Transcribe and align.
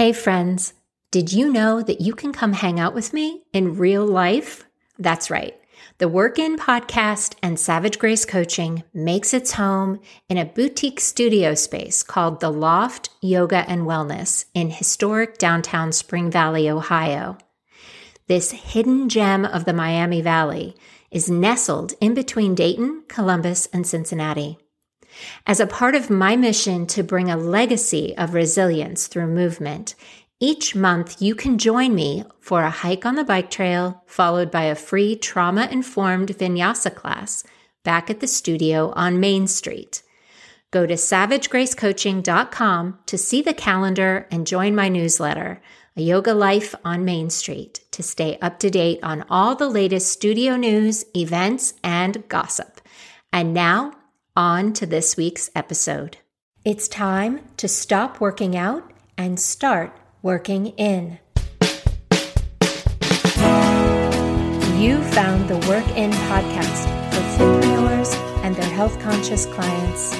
Hey, 0.00 0.14
friends, 0.14 0.72
did 1.10 1.30
you 1.30 1.52
know 1.52 1.82
that 1.82 2.00
you 2.00 2.14
can 2.14 2.32
come 2.32 2.54
hang 2.54 2.80
out 2.80 2.94
with 2.94 3.12
me 3.12 3.42
in 3.52 3.76
real 3.76 4.06
life? 4.06 4.64
That's 4.98 5.30
right. 5.30 5.54
The 5.98 6.08
Work 6.08 6.38
In 6.38 6.56
podcast 6.56 7.34
and 7.42 7.60
Savage 7.60 7.98
Grace 7.98 8.24
Coaching 8.24 8.82
makes 8.94 9.34
its 9.34 9.52
home 9.52 10.00
in 10.30 10.38
a 10.38 10.46
boutique 10.46 11.00
studio 11.00 11.54
space 11.54 12.02
called 12.02 12.40
The 12.40 12.48
Loft 12.48 13.10
Yoga 13.20 13.68
and 13.68 13.82
Wellness 13.82 14.46
in 14.54 14.70
historic 14.70 15.36
downtown 15.36 15.92
Spring 15.92 16.30
Valley, 16.30 16.70
Ohio. 16.70 17.36
This 18.26 18.52
hidden 18.52 19.10
gem 19.10 19.44
of 19.44 19.66
the 19.66 19.74
Miami 19.74 20.22
Valley 20.22 20.74
is 21.10 21.30
nestled 21.30 21.92
in 22.00 22.14
between 22.14 22.54
Dayton, 22.54 23.02
Columbus, 23.06 23.68
and 23.70 23.86
Cincinnati. 23.86 24.56
As 25.46 25.60
a 25.60 25.66
part 25.66 25.94
of 25.94 26.10
my 26.10 26.36
mission 26.36 26.86
to 26.88 27.02
bring 27.02 27.30
a 27.30 27.36
legacy 27.36 28.16
of 28.16 28.34
resilience 28.34 29.06
through 29.06 29.26
movement, 29.26 29.94
each 30.40 30.74
month 30.74 31.20
you 31.20 31.34
can 31.34 31.58
join 31.58 31.94
me 31.94 32.24
for 32.40 32.62
a 32.62 32.70
hike 32.70 33.04
on 33.04 33.14
the 33.14 33.24
bike 33.24 33.50
trail, 33.50 34.02
followed 34.06 34.50
by 34.50 34.62
a 34.62 34.74
free 34.74 35.14
trauma 35.14 35.68
informed 35.70 36.30
vinyasa 36.30 36.94
class 36.94 37.44
back 37.84 38.08
at 38.08 38.20
the 38.20 38.26
studio 38.26 38.90
on 38.96 39.20
Main 39.20 39.46
Street. 39.46 40.02
Go 40.70 40.86
to 40.86 40.94
savagegracecoaching.com 40.94 42.98
to 43.04 43.18
see 43.18 43.42
the 43.42 43.52
calendar 43.52 44.26
and 44.30 44.46
join 44.46 44.74
my 44.74 44.88
newsletter, 44.88 45.60
A 45.96 46.00
Yoga 46.00 46.32
Life 46.32 46.74
on 46.84 47.04
Main 47.04 47.28
Street, 47.28 47.80
to 47.90 48.02
stay 48.02 48.38
up 48.40 48.58
to 48.60 48.70
date 48.70 49.00
on 49.02 49.26
all 49.28 49.54
the 49.56 49.68
latest 49.68 50.10
studio 50.12 50.56
news, 50.56 51.04
events, 51.14 51.74
and 51.82 52.26
gossip. 52.28 52.80
And 53.32 53.52
now, 53.52 53.92
on 54.40 54.72
to 54.72 54.86
this 54.86 55.18
week's 55.18 55.50
episode. 55.54 56.16
It's 56.64 56.88
time 56.88 57.40
to 57.58 57.68
stop 57.68 58.22
working 58.22 58.56
out 58.56 58.90
and 59.18 59.38
start 59.38 59.94
working 60.22 60.68
in. 60.78 61.18
You 64.80 65.02
found 65.12 65.46
the 65.50 65.62
Work 65.68 65.86
In 65.94 66.10
podcast 66.10 66.86
for 67.12 67.20
fitpreneurs 67.36 68.14
and 68.42 68.56
their 68.56 68.70
health 68.70 68.98
conscious 69.00 69.44
clients. 69.44 70.12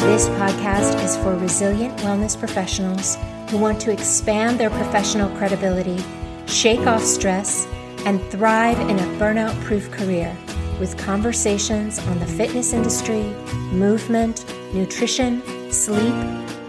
This 0.00 0.26
podcast 0.40 1.04
is 1.04 1.18
for 1.18 1.36
resilient 1.36 1.98
wellness 1.98 2.38
professionals 2.38 3.18
who 3.50 3.58
want 3.58 3.78
to 3.82 3.92
expand 3.92 4.58
their 4.58 4.70
professional 4.70 5.28
credibility, 5.36 6.02
shake 6.46 6.86
off 6.86 7.02
stress, 7.02 7.66
and 8.06 8.22
thrive 8.30 8.80
in 8.88 8.98
a 8.98 9.18
burnout 9.18 9.54
proof 9.64 9.90
career 9.90 10.34
with 10.78 10.96
conversations 10.98 11.98
on 11.98 12.18
the 12.18 12.26
fitness 12.26 12.72
industry, 12.72 13.22
movement, 13.72 14.44
nutrition, 14.74 15.42
sleep, 15.72 16.14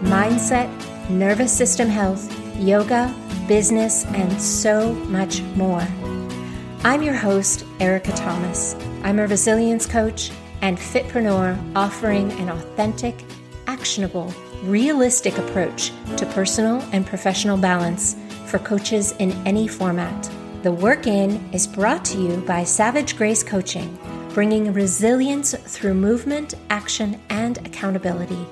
mindset, 0.02 0.68
nervous 1.10 1.56
system 1.56 1.88
health, 1.88 2.32
yoga, 2.58 3.14
business, 3.46 4.04
and 4.06 4.40
so 4.40 4.92
much 5.06 5.42
more. 5.56 5.86
I'm 6.84 7.02
your 7.02 7.14
host, 7.14 7.64
Ericka 7.78 8.16
Thomas. 8.16 8.74
I'm 9.02 9.18
a 9.18 9.26
resilience 9.26 9.86
coach 9.86 10.30
and 10.62 10.78
fitpreneur 10.78 11.58
offering 11.76 12.32
an 12.32 12.48
authentic, 12.48 13.24
actionable, 13.66 14.32
realistic 14.64 15.38
approach 15.38 15.92
to 16.16 16.26
personal 16.26 16.82
and 16.92 17.06
professional 17.06 17.56
balance 17.56 18.16
for 18.46 18.58
coaches 18.58 19.12
in 19.18 19.32
any 19.46 19.68
format. 19.68 20.30
The 20.68 20.74
Work 20.74 21.06
In 21.06 21.48
is 21.54 21.66
brought 21.66 22.04
to 22.04 22.20
you 22.20 22.42
by 22.42 22.62
Savage 22.62 23.16
Grace 23.16 23.42
Coaching, 23.42 23.98
bringing 24.34 24.70
resilience 24.74 25.54
through 25.54 25.94
movement, 25.94 26.52
action, 26.68 27.18
and 27.30 27.56
accountability. 27.66 28.46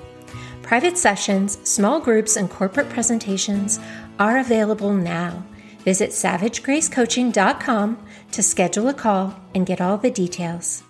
Private 0.63 0.97
sessions, 0.97 1.59
small 1.69 1.99
groups, 1.99 2.35
and 2.35 2.49
corporate 2.49 2.89
presentations 2.89 3.79
are 4.17 4.39
available 4.39 4.95
now. 4.95 5.43
Visit 5.81 6.09
savagegracecoaching.com 6.09 8.07
to 8.31 8.41
schedule 8.41 8.87
a 8.87 8.95
call 8.95 9.39
and 9.53 9.67
get 9.67 9.79
all 9.79 9.99
the 9.99 10.09
details. 10.09 10.81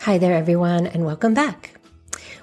Hi 0.00 0.16
there, 0.16 0.34
everyone, 0.34 0.86
and 0.86 1.04
welcome 1.04 1.34
back. 1.34 1.81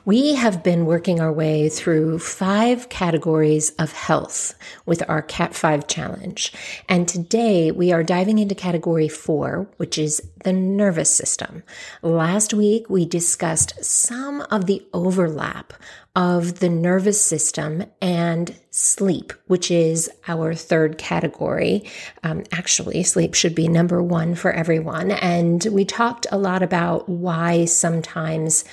We 0.06 0.36
have 0.36 0.64
been 0.64 0.86
working 0.86 1.20
our 1.20 1.32
way 1.32 1.68
through 1.68 2.20
five 2.20 2.88
categories 2.90 3.72
of 3.72 3.92
health 3.92 4.56
with 4.86 5.04
our 5.10 5.22
Cat 5.22 5.54
5 5.54 5.88
challenge. 5.88 6.54
And 6.88 7.08
today 7.08 7.72
we 7.72 7.92
are 7.92 8.04
diving 8.04 8.40
into 8.40 8.56
category 8.56 9.10
four, 9.10 9.68
which 9.78 9.98
is 9.98 10.22
the 10.44 10.54
nervous 10.54 11.14
system. 11.14 11.64
Last 12.02 12.54
week 12.54 12.90
we 12.90 13.06
discussed 13.06 13.84
some 13.84 14.42
of 14.50 14.68
the 14.68 14.86
overlap 14.94 15.74
of 16.16 16.60
the 16.60 16.70
nervous 16.70 17.22
system 17.22 17.84
and 18.02 18.56
sleep, 18.72 19.32
which 19.48 19.70
is 19.70 20.10
our 20.28 20.54
third 20.54 20.98
category. 20.98 21.84
Um, 22.24 22.44
actually, 22.52 23.04
sleep 23.04 23.34
should 23.34 23.54
be 23.54 23.68
number 23.68 24.02
one 24.02 24.36
for 24.36 24.52
everyone. 24.52 25.12
And 25.12 25.66
we 25.72 25.86
talked 25.86 26.26
a 26.32 26.38
lot 26.38 26.64
about 26.64 27.08
why 27.08 27.66
sometimes 27.66 28.66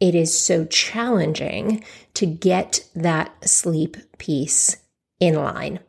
it 0.00 0.14
is 0.14 0.38
so 0.38 0.64
challenging 0.64 1.84
to 2.14 2.26
get 2.26 2.84
that 2.94 3.48
sleep 3.48 3.96
piece 4.18 4.76
in 5.20 5.34
line. 5.34 5.80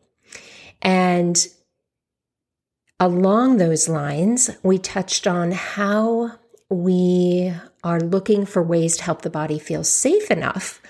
And 0.81 1.47
along 2.99 3.57
those 3.57 3.87
lines, 3.87 4.49
we 4.63 4.77
touched 4.77 5.27
on 5.27 5.51
how 5.51 6.31
we 6.69 7.53
are 7.83 7.99
looking 7.99 8.45
for 8.45 8.61
ways 8.61 8.97
to 8.97 9.03
help 9.03 9.21
the 9.21 9.29
body 9.29 9.59
feel 9.59 9.83
safe 9.83 10.29
enough 10.29 10.81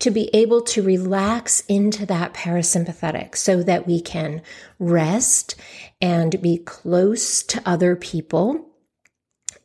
to 0.00 0.10
be 0.10 0.28
able 0.34 0.60
to 0.60 0.82
relax 0.82 1.60
into 1.68 2.04
that 2.06 2.34
parasympathetic 2.34 3.36
so 3.36 3.62
that 3.62 3.86
we 3.86 4.00
can 4.00 4.42
rest 4.78 5.54
and 6.00 6.40
be 6.42 6.58
close 6.58 7.42
to 7.42 7.62
other 7.64 7.96
people 7.96 8.63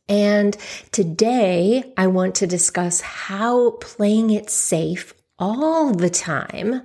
and 0.10 0.58
today 0.92 1.94
I 1.96 2.08
want 2.08 2.36
to 2.36 2.48
discuss 2.48 3.00
how 3.00 3.72
playing 3.72 4.32
it 4.32 4.50
safe 4.50 5.14
all 5.38 5.94
the 5.94 6.10
time 6.10 6.82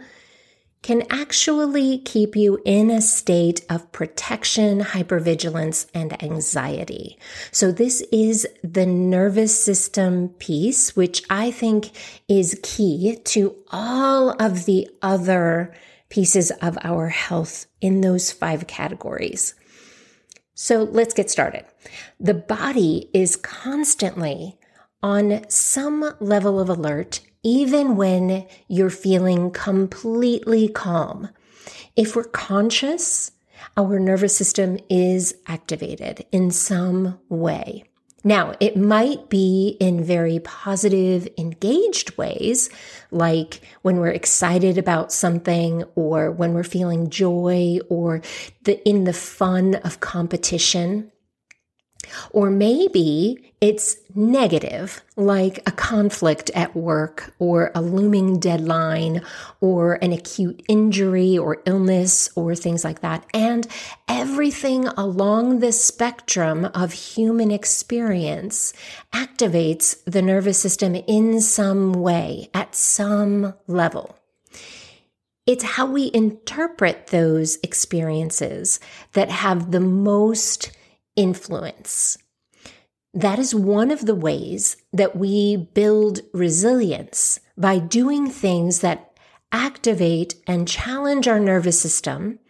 can 0.83 1.03
actually 1.09 1.97
keep 1.97 2.37
you 2.37 2.61
in 2.67 2.91
a 2.91 3.01
state 3.01 3.65
of 3.71 3.91
protection, 3.91 4.81
hypervigilance, 4.81 5.87
and 5.95 6.23
anxiety. 6.23 7.19
So 7.51 7.73
this 7.73 8.03
is 8.13 8.47
the 8.63 8.85
nervous 8.85 9.59
system 9.59 10.29
piece, 10.29 10.95
which 10.95 11.23
I 11.31 11.51
think 11.51 11.91
is 12.29 12.61
key 12.63 13.19
to 13.25 13.57
all 13.71 14.31
of 14.39 14.67
the 14.67 14.87
other 15.01 15.75
pieces 16.11 16.51
of 16.61 16.77
our 16.85 17.09
health 17.09 17.65
in 17.81 18.03
those 18.03 18.31
five 18.31 18.67
categories. 18.67 19.55
So 20.55 20.85
let's 20.85 21.15
get 21.15 21.31
started. 21.31 21.65
The 22.21 22.35
body 22.35 23.11
is 23.13 23.37
constantly 23.37 24.57
on 25.03 25.45
some 25.49 26.15
level 26.21 26.61
of 26.61 26.69
alert, 26.69 27.21
even 27.43 27.97
when 27.97 28.47
you're 28.69 28.91
feeling 28.91 29.51
completely 29.51 30.69
calm. 30.69 31.29
If 31.97 32.17
we're 32.17 32.25
conscious, 32.25 33.33
our 33.77 33.99
nervous 33.99 34.37
system 34.37 34.79
is 34.89 35.35
activated 35.47 36.25
in 36.33 36.51
some 36.51 37.19
way. 37.29 37.85
Now, 38.27 38.55
it 38.59 38.75
might 38.75 39.29
be 39.29 39.77
in 39.81 40.03
very 40.03 40.39
positive, 40.39 41.29
engaged 41.37 42.17
ways, 42.17 42.71
like 43.11 43.61
when 43.83 43.99
we're 43.99 44.09
excited 44.09 44.79
about 44.79 45.13
something 45.13 45.85
or 45.95 46.33
when 46.33 46.55
we're 46.55 46.65
feeling 46.65 47.11
joy 47.11 47.81
or 47.91 48.23
the, 48.63 48.83
in 48.89 49.05
the 49.05 49.13
fun 49.13 49.75
of 49.77 50.01
competition. 50.01 51.13
Or 52.31 52.51
maybe 52.51 53.53
it's 53.61 53.97
negative, 54.15 55.03
like 55.17 55.59
a 55.67 55.73
conflict 55.73 56.51
at 56.55 56.77
work 56.77 57.35
or 57.39 57.71
a 57.75 57.81
looming 57.81 58.39
deadline 58.39 59.23
or 59.61 59.95
an 59.95 60.13
acute 60.13 60.63
injury 60.69 61.39
or 61.39 61.63
illness 61.65 62.29
or 62.37 62.55
things 62.55 62.85
like 62.85 63.01
that. 63.01 63.25
And 63.33 63.67
everything 64.07 64.87
along 64.89 65.61
the 65.61 65.73
spectrum 65.73 66.67
of 66.67 66.93
human 66.93 67.51
experience 67.51 68.75
activates 69.13 69.97
the 70.05 70.23
nervous 70.23 70.59
system 70.59 70.95
in 70.95 71.41
some 71.41 71.95
way 71.95 72.51
at 72.53 72.75
some 72.75 73.55
level. 73.67 74.19
It's 75.47 75.65
how 75.65 75.85
we 75.87 76.11
interpret 76.15 77.09
those 77.09 77.59
experiences 77.63 78.81
that 79.13 79.31
have 79.31 79.73
the 79.73 79.81
most 79.81 80.71
influence. 81.17 82.19
That 83.13 83.39
is 83.39 83.55
one 83.55 83.91
of 83.91 84.07
the 84.07 84.15
ways 84.15 84.77
that 84.93 85.15
we 85.17 85.57
build 85.57 86.21
resilience 86.33 87.39
by 87.57 87.79
doing 87.79 88.29
things 88.29 88.81
that 88.81 89.17
activate 89.53 90.35
and 90.49 90.67
challenge 90.67 91.29
our 91.29 91.39
nervous 91.39 91.81
system, 91.81 92.41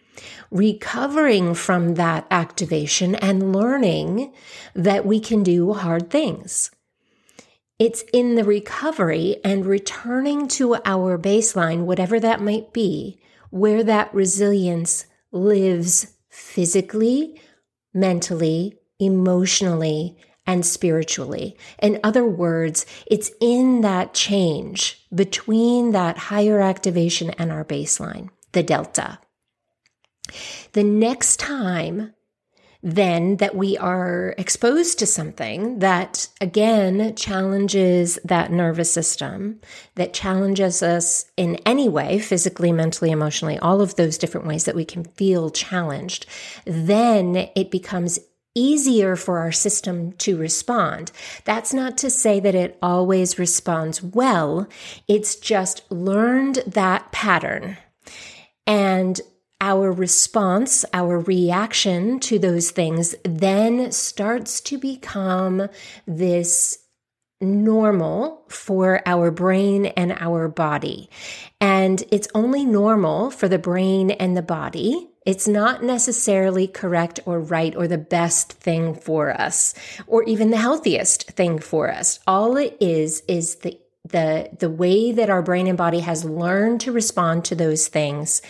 recovering 0.49 1.53
from 1.53 1.95
that 1.95 2.25
activation 2.31 3.13
and 3.15 3.53
learning 3.53 4.33
that 4.73 5.05
we 5.05 5.19
can 5.19 5.43
do 5.43 5.73
hard 5.73 6.09
things. 6.09 6.71
It's 7.77 8.03
in 8.13 8.35
the 8.35 8.45
recovery 8.45 9.37
and 9.43 9.65
returning 9.65 10.47
to 10.49 10.77
our 10.85 11.19
baseline, 11.19 11.81
whatever 11.81 12.19
that 12.19 12.41
might 12.41 12.73
be, 12.73 13.19
where 13.51 13.83
that 13.83 14.13
resilience 14.13 15.05
lives 15.31 16.13
physically, 16.29 17.39
mentally, 17.95 18.77
emotionally, 18.99 20.17
and 20.45 20.63
spiritually. 20.65 21.57
In 21.81 21.99
other 22.03 22.25
words, 22.25 22.85
it's 23.07 23.31
in 23.41 23.81
that 23.81 24.13
change 24.13 25.03
between 25.13 25.91
that 25.91 26.17
higher 26.17 26.61
activation 26.61 27.31
and 27.31 27.51
our 27.51 27.65
baseline, 27.65 28.29
the 28.51 28.61
delta. 28.61 29.19
The 30.73 30.83
next 30.83 31.39
time 31.39 32.13
then 32.85 33.37
that 33.37 33.55
we 33.55 33.75
are 33.79 34.35
exposed 34.37 34.99
to 34.99 35.07
something 35.07 35.79
that 35.79 36.27
again 36.39 37.15
challenges 37.15 38.19
that 38.23 38.51
nervous 38.51 38.93
system, 38.93 39.59
that 39.95 40.13
challenges 40.13 40.83
us 40.83 41.25
in 41.35 41.55
any 41.65 41.89
way, 41.89 42.19
physically, 42.19 42.71
mentally, 42.71 43.09
emotionally, 43.09 43.57
all 43.57 43.81
of 43.81 43.95
those 43.95 44.19
different 44.19 44.45
ways 44.45 44.65
that 44.65 44.75
we 44.75 44.85
can 44.85 45.03
feel 45.03 45.49
challenged, 45.49 46.27
then 46.65 47.49
it 47.55 47.71
becomes 47.71 48.19
easier 48.53 49.15
for 49.15 49.39
our 49.39 49.51
system 49.51 50.11
to 50.13 50.37
respond. 50.37 51.11
That's 51.43 51.73
not 51.73 51.97
to 51.97 52.11
say 52.11 52.39
that 52.39 52.53
it 52.53 52.77
always 52.83 53.39
responds 53.39 54.03
well. 54.03 54.67
It's 55.07 55.35
just 55.35 55.91
learned 55.91 56.57
that 56.67 57.11
pattern. 57.11 57.77
And 58.67 59.19
our 59.65 59.91
response, 59.91 60.85
our 60.93 61.17
reaction 61.19 62.19
to 62.19 62.37
those 62.37 62.69
things 62.69 63.15
then 63.23 63.91
starts 63.91 64.61
to 64.61 64.77
become 64.77 65.67
this 66.05 66.77
normal 67.41 68.45
for 68.47 69.01
our 69.07 69.31
brain 69.31 69.87
and 69.87 70.11
our 70.19 70.47
body. 70.47 71.09
And 71.59 72.03
it's 72.11 72.27
only 72.35 72.63
normal 72.63 73.31
for 73.31 73.47
the 73.47 73.57
brain 73.57 74.11
and 74.11 74.37
the 74.37 74.43
body. 74.43 75.09
It's 75.25 75.47
not 75.47 75.83
necessarily 75.83 76.67
correct 76.67 77.19
or 77.25 77.39
right 77.39 77.75
or 77.75 77.87
the 77.87 77.97
best 77.97 78.53
thing 78.53 78.93
for 78.93 79.33
us 79.33 79.73
or 80.05 80.21
even 80.25 80.51
the 80.51 80.57
healthiest 80.57 81.31
thing 81.31 81.57
for 81.57 81.91
us. 81.91 82.19
All 82.27 82.55
it 82.55 82.77
is 82.79 83.23
is 83.27 83.55
the 83.55 83.79
the 84.07 84.49
the 84.59 84.69
way 84.69 85.11
that 85.11 85.31
our 85.31 85.41
brain 85.41 85.65
and 85.65 85.79
body 85.79 86.01
has 86.01 86.23
learned 86.23 86.81
to 86.81 86.91
respond 86.91 87.43
to 87.45 87.55
those 87.55 87.87
things 87.87 88.43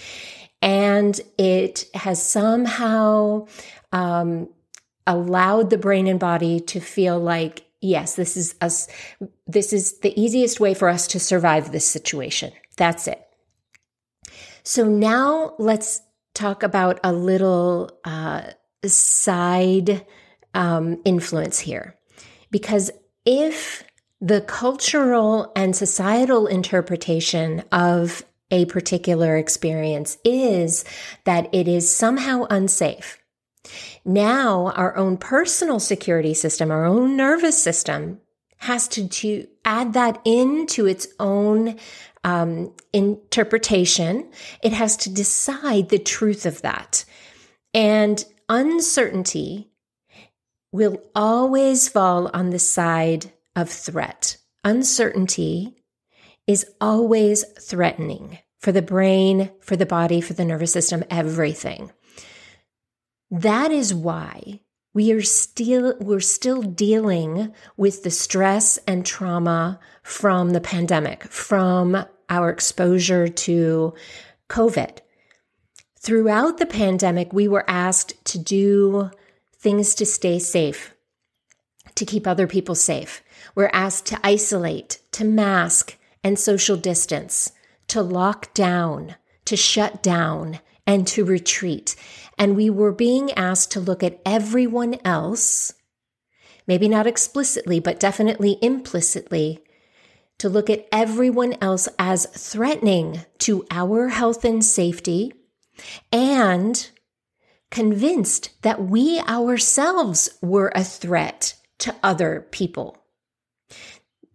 and 0.65 1.21
it 1.37 1.85
has 1.93 2.21
somehow 2.21 3.45
um, 3.93 4.49
allowed 5.07 5.69
the 5.69 5.77
brain 5.77 6.07
and 6.07 6.19
body 6.19 6.59
to 6.59 6.81
feel 6.81 7.19
like 7.19 7.65
yes 7.81 8.15
this 8.15 8.35
is 8.35 8.55
us 8.61 8.87
this 9.47 9.71
is 9.71 9.99
the 9.99 10.19
easiest 10.19 10.59
way 10.59 10.73
for 10.73 10.89
us 10.89 11.07
to 11.07 11.19
survive 11.19 11.71
this 11.71 11.87
situation. 11.87 12.51
That's 12.77 13.07
it. 13.07 13.21
So 14.63 14.85
now 14.85 15.53
let's 15.59 16.01
talk 16.33 16.63
about 16.63 16.99
a 17.03 17.13
little 17.13 17.91
uh, 18.03 18.41
side 18.85 20.05
um, 20.53 20.99
influence 21.05 21.59
here. 21.59 21.95
Because 22.49 22.89
if 23.25 23.83
the 24.21 24.41
cultural 24.41 25.51
and 25.55 25.75
societal 25.75 26.47
interpretation 26.47 27.63
of 27.71 28.25
a 28.51 28.65
particular 28.65 29.37
experience 29.37 30.17
is 30.23 30.85
that 31.23 31.53
it 31.53 31.67
is 31.67 31.93
somehow 31.93 32.45
unsafe. 32.49 33.17
Now, 34.03 34.71
our 34.75 34.95
own 34.95 35.17
personal 35.17 35.79
security 35.79 36.33
system, 36.33 36.71
our 36.71 36.85
own 36.85 37.17
nervous 37.17 37.61
system 37.61 38.21
has 38.57 38.87
to, 38.89 39.07
to 39.07 39.47
add 39.63 39.93
that 39.93 40.21
into 40.25 40.85
its 40.85 41.07
own 41.19 41.77
um, 42.23 42.73
interpretation. 42.93 44.29
It 44.63 44.73
has 44.73 44.97
to 44.97 45.09
decide 45.09 45.89
the 45.89 45.99
truth 45.99 46.45
of 46.45 46.61
that. 46.61 47.05
And 47.73 48.23
uncertainty 48.47 49.71
will 50.71 51.01
always 51.15 51.89
fall 51.89 52.29
on 52.33 52.49
the 52.49 52.59
side 52.59 53.31
of 53.55 53.69
threat. 53.69 54.37
Uncertainty 54.63 55.75
is 56.47 56.65
always 56.79 57.43
threatening 57.59 58.39
for 58.59 58.71
the 58.71 58.81
brain, 58.81 59.51
for 59.59 59.75
the 59.75 59.85
body, 59.85 60.21
for 60.21 60.33
the 60.33 60.45
nervous 60.45 60.73
system, 60.73 61.03
everything. 61.09 61.91
That 63.31 63.71
is 63.71 63.93
why 63.93 64.61
we 64.93 65.11
are 65.11 65.21
still 65.21 65.95
we're 65.99 66.19
still 66.21 66.61
dealing 66.61 67.53
with 67.75 68.03
the 68.03 68.09
stress 68.09 68.77
and 68.87 69.05
trauma 69.05 69.79
from 70.03 70.51
the 70.51 70.61
pandemic, 70.61 71.23
from 71.25 72.05
our 72.29 72.49
exposure 72.49 73.27
to 73.27 73.93
COVID. 74.49 74.99
Throughout 75.99 76.57
the 76.57 76.65
pandemic, 76.65 77.33
we 77.33 77.47
were 77.47 77.69
asked 77.69 78.23
to 78.25 78.39
do 78.39 79.11
things 79.57 79.95
to 79.95 80.05
stay 80.05 80.39
safe, 80.39 80.95
to 81.95 82.05
keep 82.05 82.25
other 82.25 82.47
people 82.47 82.75
safe. 82.75 83.23
We're 83.53 83.71
asked 83.73 84.05
to 84.07 84.19
isolate, 84.23 84.99
to 85.13 85.25
mask, 85.25 85.97
and 86.25 86.39
social 86.39 86.75
distance, 86.75 87.51
to 87.87 88.01
lock 88.01 88.51
down, 88.55 89.15
to 89.45 89.55
shut 89.55 90.01
down, 90.01 90.59
and 90.87 91.05
to 91.05 91.23
retreat. 91.23 91.95
And 92.35 92.55
we 92.55 92.67
were 92.67 92.91
being 92.91 93.31
asked 93.33 93.71
to 93.73 93.79
look 93.79 94.01
at 94.01 94.19
everyone 94.25 94.97
else, 95.05 95.73
maybe 96.65 96.89
not 96.89 97.05
explicitly, 97.05 97.79
but 97.79 97.99
definitely 97.99 98.57
implicitly, 98.59 99.63
to 100.39 100.49
look 100.49 100.67
at 100.67 100.87
everyone 100.91 101.53
else 101.61 101.87
as 101.99 102.25
threatening 102.25 103.23
to 103.37 103.63
our 103.69 104.09
health 104.09 104.43
and 104.43 104.65
safety 104.65 105.31
and 106.11 106.89
convinced 107.69 108.49
that 108.63 108.83
we 108.83 109.19
ourselves 109.27 110.39
were 110.41 110.71
a 110.73 110.83
threat 110.83 111.53
to 111.77 111.95
other 112.01 112.47
people. 112.49 113.04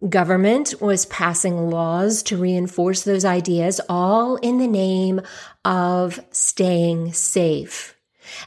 Government 0.09 0.73
was 0.81 1.05
passing 1.05 1.69
laws 1.69 2.23
to 2.23 2.37
reinforce 2.37 3.03
those 3.03 3.23
ideas, 3.23 3.79
all 3.87 4.37
in 4.37 4.57
the 4.57 4.67
name 4.67 5.21
of 5.63 6.19
staying 6.31 7.13
safe. 7.13 7.95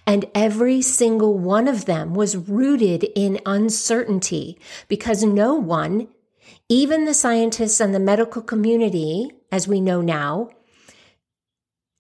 And 0.05 0.25
every 0.35 0.83
single 0.83 1.39
one 1.39 1.69
of 1.69 1.85
them 1.85 2.15
was 2.15 2.37
rooted 2.37 3.05
in 3.15 3.41
uncertainty 3.47 4.59
because 4.89 5.23
no 5.23 5.55
one, 5.55 6.09
even 6.69 7.05
the 7.05 7.15
scientists 7.15 7.81
and 7.81 7.95
the 7.95 8.01
medical 8.01 8.43
community, 8.43 9.31
as 9.53 9.69
we 9.69 9.81
know 9.81 10.01
now, 10.01 10.51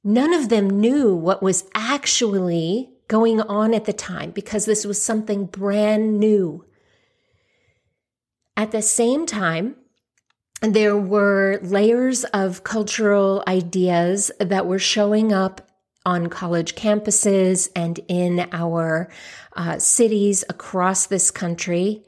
none 0.03 0.35
of 0.35 0.49
them 0.49 0.69
knew 0.69 1.15
what 1.15 1.43
was 1.43 1.69
actually 1.75 2.91
going 3.07 3.41
on 3.41 3.73
at 3.73 3.85
the 3.85 3.93
time 3.93 4.33
because 4.33 4.65
this 4.65 4.85
was 4.85 5.01
something 5.01 5.47
brand 5.47 6.19
new. 6.19 6.65
At 8.57 8.71
the 8.71 8.83
same 8.83 9.27
time, 9.27 9.77
there 10.61 10.97
were 10.97 11.59
layers 11.63 12.25
of 12.25 12.65
cultural 12.65 13.43
ideas 13.47 14.31
that 14.39 14.67
were 14.67 14.79
showing 14.79 15.33
up 15.33 15.69
on 16.07 16.29
college 16.29 16.75
campuses 16.75 17.69
and 17.75 18.01
in 18.09 18.47
our 18.53 19.11
uh, 19.57 19.79
cities 19.79 20.45
across 20.49 21.07
this 21.07 21.31
country 21.31 22.03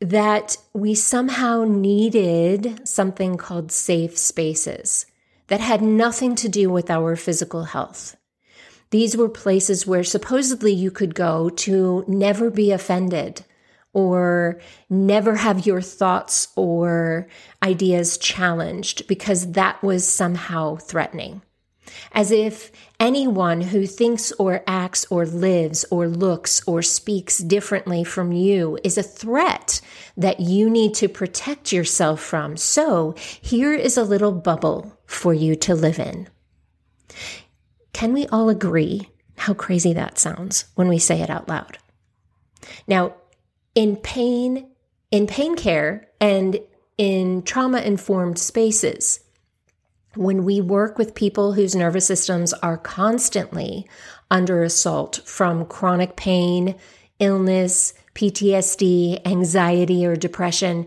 that 0.00 0.56
we 0.72 0.94
somehow 0.94 1.64
needed 1.64 2.86
something 2.86 3.36
called 3.36 3.72
safe 3.72 4.18
spaces 4.18 5.06
that 5.48 5.60
had 5.60 5.82
nothing 5.82 6.34
to 6.34 6.48
do 6.48 6.70
with 6.70 6.90
our 6.90 7.16
physical 7.16 7.64
health. 7.64 8.16
These 8.90 9.16
were 9.16 9.28
places 9.28 9.86
where 9.86 10.04
supposedly 10.04 10.72
you 10.72 10.90
could 10.90 11.14
go 11.14 11.48
to 11.50 12.04
never 12.06 12.50
be 12.50 12.70
offended, 12.70 13.44
or 13.94 14.60
never 14.90 15.36
have 15.36 15.66
your 15.66 15.80
thoughts 15.80 16.48
or 16.56 17.26
ideas 17.62 18.18
challenged 18.18 19.06
because 19.06 19.52
that 19.52 19.82
was 19.82 20.06
somehow 20.06 20.76
threatening. 20.76 21.40
As 22.12 22.30
if 22.30 22.72
anyone 22.98 23.60
who 23.60 23.86
thinks 23.86 24.32
or 24.32 24.62
acts 24.66 25.06
or 25.10 25.26
lives 25.26 25.84
or 25.90 26.08
looks 26.08 26.62
or 26.66 26.82
speaks 26.82 27.38
differently 27.38 28.04
from 28.04 28.32
you 28.32 28.78
is 28.82 28.98
a 28.98 29.02
threat 29.02 29.80
that 30.16 30.40
you 30.40 30.68
need 30.70 30.94
to 30.94 31.08
protect 31.08 31.72
yourself 31.72 32.20
from. 32.20 32.56
So 32.56 33.14
here 33.40 33.74
is 33.74 33.96
a 33.96 34.04
little 34.04 34.32
bubble 34.32 34.98
for 35.06 35.34
you 35.34 35.54
to 35.56 35.74
live 35.74 35.98
in. 35.98 36.28
Can 37.92 38.12
we 38.12 38.26
all 38.26 38.48
agree 38.48 39.08
how 39.36 39.54
crazy 39.54 39.92
that 39.92 40.18
sounds 40.18 40.64
when 40.74 40.88
we 40.88 40.98
say 40.98 41.20
it 41.20 41.30
out 41.30 41.48
loud? 41.48 41.78
Now, 42.86 43.14
in 43.74 43.96
pain, 43.96 44.68
in 45.10 45.26
pain 45.26 45.56
care 45.56 46.08
and 46.20 46.58
in 46.98 47.42
trauma 47.42 47.80
informed 47.80 48.38
spaces. 48.38 49.20
When 50.14 50.44
we 50.44 50.60
work 50.60 50.96
with 50.96 51.14
people 51.14 51.54
whose 51.54 51.74
nervous 51.74 52.06
systems 52.06 52.52
are 52.52 52.78
constantly 52.78 53.88
under 54.30 54.62
assault 54.62 55.20
from 55.24 55.66
chronic 55.66 56.16
pain, 56.16 56.76
illness, 57.18 57.94
PTSD, 58.14 59.26
anxiety, 59.26 60.06
or 60.06 60.14
depression, 60.14 60.86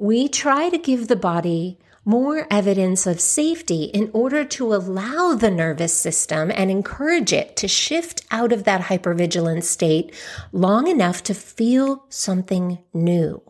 we 0.00 0.26
try 0.28 0.70
to 0.70 0.78
give 0.78 1.08
the 1.08 1.16
body 1.16 1.78
more 2.04 2.46
evidence 2.50 3.06
of 3.06 3.20
safety 3.20 3.84
in 3.84 4.10
order 4.12 4.44
to 4.44 4.74
allow 4.74 5.34
the 5.34 5.50
nervous 5.50 5.92
system 5.94 6.50
and 6.54 6.70
encourage 6.70 7.32
it 7.32 7.56
to 7.56 7.68
shift 7.68 8.24
out 8.30 8.52
of 8.52 8.64
that 8.64 8.80
hypervigilance 8.82 9.64
state 9.64 10.14
long 10.52 10.88
enough 10.88 11.22
to 11.22 11.34
feel 11.34 12.04
something 12.08 12.78
new. 12.92 13.40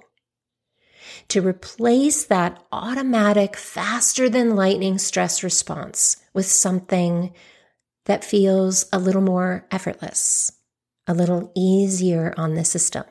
To 1.28 1.40
replace 1.40 2.24
that 2.24 2.62
automatic, 2.70 3.56
faster 3.56 4.28
than 4.28 4.56
lightning 4.56 4.98
stress 4.98 5.42
response 5.42 6.16
with 6.34 6.46
something 6.46 7.32
that 8.04 8.24
feels 8.24 8.86
a 8.92 8.98
little 8.98 9.22
more 9.22 9.66
effortless, 9.70 10.52
a 11.06 11.14
little 11.14 11.52
easier 11.56 12.34
on 12.36 12.54
the 12.54 12.64
system. 12.64 13.04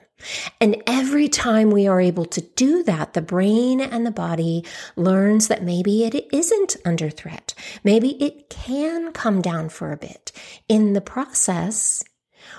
And 0.59 0.81
every 0.87 1.27
time 1.27 1.71
we 1.71 1.87
are 1.87 2.01
able 2.01 2.25
to 2.25 2.41
do 2.41 2.83
that, 2.83 3.13
the 3.13 3.21
brain 3.21 3.81
and 3.81 4.05
the 4.05 4.11
body 4.11 4.65
learns 4.95 5.47
that 5.47 5.63
maybe 5.63 6.03
it 6.03 6.27
isn't 6.33 6.77
under 6.85 7.09
threat. 7.09 7.53
Maybe 7.83 8.21
it 8.23 8.49
can 8.49 9.11
come 9.11 9.41
down 9.41 9.69
for 9.69 9.91
a 9.91 9.97
bit. 9.97 10.31
In 10.67 10.93
the 10.93 11.01
process, 11.01 12.03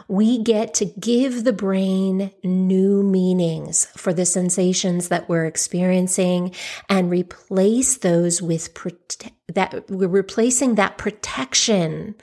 we 0.09 0.39
get 0.39 0.75
to 0.75 0.85
give 0.85 1.45
the 1.45 1.53
brain 1.53 2.31
new 2.43 3.03
meanings 3.03 3.87
for 3.97 4.13
the 4.13 4.27
sensations 4.27 5.09
that 5.09 5.29
we're 5.29 5.47
experiencing 5.47 6.55
and 6.89 7.11
replace 7.11 7.97
those 7.99 8.41
with 8.41 8.75
prote- 8.75 9.33
that 9.49 9.89
we're 9.91 10.09
replacing 10.09 10.77
that 10.77 10.99
protection 10.99 12.15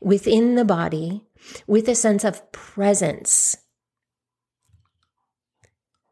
within 0.00 0.54
the 0.54 0.64
body 0.64 1.24
with 1.66 1.88
a 1.88 1.94
sense 1.94 2.24
of 2.24 2.50
presence 2.52 3.56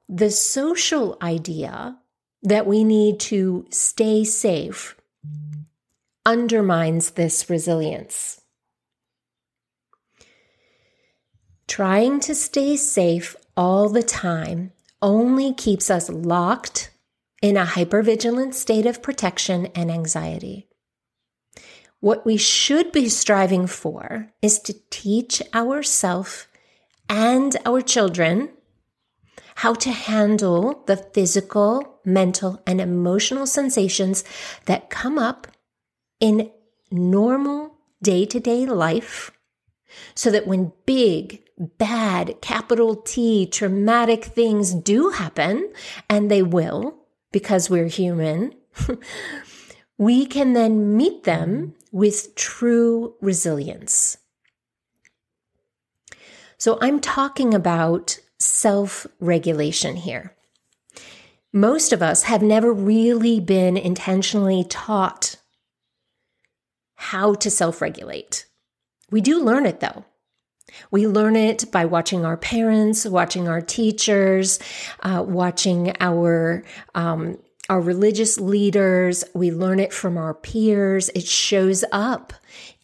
the 0.08 0.30
social 0.30 1.18
idea 1.20 1.98
that 2.42 2.66
we 2.66 2.84
need 2.84 3.20
to 3.20 3.66
stay 3.70 4.24
safe 4.24 4.96
undermines 6.24 7.12
this 7.12 7.50
resilience. 7.50 8.40
Trying 11.66 12.20
to 12.20 12.34
stay 12.34 12.76
safe 12.76 13.36
all 13.56 13.88
the 13.88 14.02
time 14.02 14.72
only 15.02 15.52
keeps 15.52 15.90
us 15.90 16.08
locked 16.08 16.90
in 17.42 17.56
a 17.56 17.64
hypervigilant 17.64 18.54
state 18.54 18.86
of 18.86 19.02
protection 19.02 19.66
and 19.74 19.90
anxiety. 19.90 20.68
What 22.00 22.24
we 22.24 22.36
should 22.36 22.92
be 22.92 23.08
striving 23.08 23.66
for 23.66 24.32
is 24.40 24.60
to 24.60 24.74
teach 24.90 25.42
ourselves 25.54 26.46
and 27.08 27.56
our 27.66 27.80
children 27.80 28.50
how 29.58 29.74
to 29.74 29.90
handle 29.90 30.84
the 30.86 30.96
physical, 30.96 31.98
mental, 32.04 32.62
and 32.64 32.80
emotional 32.80 33.44
sensations 33.44 34.22
that 34.66 34.88
come 34.88 35.18
up 35.18 35.48
in 36.20 36.48
normal 36.92 37.74
day 38.00 38.24
to 38.24 38.38
day 38.38 38.64
life 38.64 39.32
so 40.14 40.30
that 40.30 40.46
when 40.46 40.72
big, 40.86 41.42
bad, 41.58 42.40
capital 42.40 42.94
T, 42.94 43.46
traumatic 43.46 44.26
things 44.26 44.72
do 44.72 45.08
happen, 45.08 45.72
and 46.08 46.30
they 46.30 46.42
will 46.44 46.96
because 47.32 47.68
we're 47.68 47.88
human, 47.88 48.54
we 49.98 50.24
can 50.24 50.52
then 50.52 50.96
meet 50.96 51.24
them 51.24 51.74
with 51.90 52.36
true 52.36 53.16
resilience. 53.20 54.18
So 56.58 56.78
I'm 56.80 57.00
talking 57.00 57.54
about 57.54 58.20
self 58.38 59.06
regulation 59.20 59.96
here. 59.96 60.34
Most 61.52 61.92
of 61.92 62.02
us 62.02 62.24
have 62.24 62.42
never 62.42 62.72
really 62.72 63.40
been 63.40 63.76
intentionally 63.76 64.64
taught 64.64 65.36
how 66.96 67.34
to 67.34 67.50
self 67.50 67.80
regulate. 67.80 68.46
We 69.10 69.20
do 69.20 69.42
learn 69.42 69.66
it 69.66 69.80
though. 69.80 70.04
We 70.90 71.06
learn 71.06 71.36
it 71.36 71.70
by 71.72 71.86
watching 71.86 72.24
our 72.24 72.36
parents, 72.36 73.06
watching 73.06 73.48
our 73.48 73.62
teachers, 73.62 74.58
uh, 75.00 75.24
watching 75.26 75.94
our 76.00 76.64
um, 76.94 77.38
our 77.68 77.80
religious 77.80 78.38
leaders. 78.38 79.24
We 79.34 79.50
learn 79.50 79.78
it 79.80 79.92
from 79.92 80.16
our 80.16 80.34
peers. 80.34 81.10
It 81.10 81.26
shows 81.26 81.84
up 81.92 82.32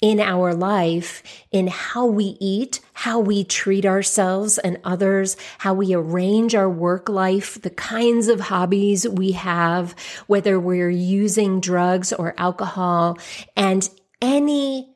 in 0.01 0.21
our 0.21 0.55
life 0.55 1.23
in 1.51 1.69
how 1.69 2.05
we 2.05 2.37
eat, 2.41 2.81
how 2.93 3.19
we 3.19 3.45
treat 3.45 3.87
ourselves 3.87 4.59
and 4.59 4.79
others, 4.85 5.37
how 5.59 5.73
we 5.73 5.95
arrange 5.95 6.55
our 6.55 6.69
work 6.69 7.09
life, 7.09 7.61
the 7.63 7.71
kinds 7.71 8.29
of 8.29 8.41
hobbies 8.41 9.09
we 9.09 9.33
have, 9.33 9.95
whether 10.27 10.61
we're 10.61 10.91
using 10.91 11.61
drugs 11.61 12.13
or 12.13 12.35
alcohol, 12.37 13.19
and 13.57 13.89
any 14.21 14.95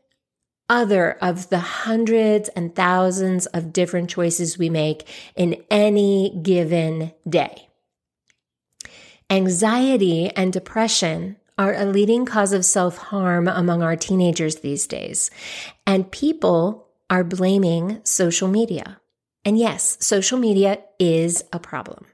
other 0.69 1.13
of 1.23 1.49
the 1.49 1.59
hundreds 1.61 2.51
and 2.51 2.75
thousands 2.75 3.47
of 3.47 3.73
different 3.73 4.11
choices 4.11 4.59
we 4.59 4.69
make 4.69 5.09
in 5.35 5.65
any 5.71 6.39
given 6.43 7.13
day. 7.27 7.68
Anxiety 9.31 10.31
and 10.31 10.53
depression 10.53 11.37
are 11.59 11.75
a 11.75 11.85
leading 11.85 12.25
cause 12.25 12.55
of 12.55 12.65
self 12.65 12.97
harm 12.97 13.47
among 13.47 13.83
our 13.83 13.95
teenagers 13.95 14.57
these 14.57 14.87
days. 14.87 15.31
And 15.87 16.11
people 16.11 16.89
are 17.11 17.25
blaming 17.25 18.01
social 18.05 18.49
media. 18.49 19.01
And 19.45 19.59
yes, 19.59 19.99
social 20.01 20.39
media 20.39 20.79
is 20.99 21.45
a 21.53 21.59
problem, 21.59 22.07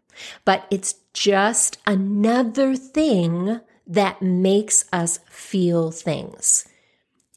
but 0.45 0.67
it's 0.73 0.95
just 1.13 1.79
another 1.87 2.75
thing 2.75 3.61
that 3.87 4.21
makes 4.21 4.85
us 4.93 5.21
feel 5.31 5.93
things. 5.93 6.67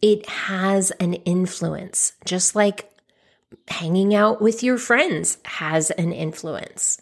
It 0.02 0.28
has 0.28 0.90
an 0.92 1.14
influence, 1.14 2.14
just 2.26 2.56
like 2.56 2.92
hanging 3.68 4.16
out 4.16 4.42
with 4.42 4.64
your 4.64 4.78
friends 4.78 5.38
has 5.46 5.92
an 5.92 6.14
influence. 6.14 7.02